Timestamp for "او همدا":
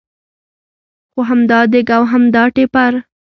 1.97-2.43